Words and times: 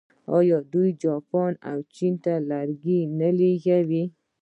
آیا 0.37 0.57
دوی 0.71 0.89
جاپان 1.03 1.51
او 1.69 1.77
چین 1.95 2.13
ته 2.23 2.33
لرګي 2.49 2.99
نه 3.19 3.29
لیږي؟ 3.37 4.03